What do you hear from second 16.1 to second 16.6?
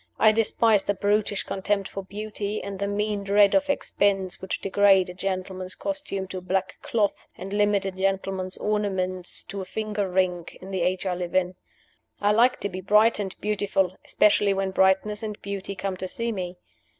me.